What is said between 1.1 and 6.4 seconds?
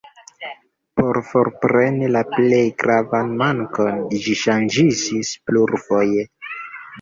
forpreni la plej gravan mankon ĝi ŝanĝiĝis plurfoje.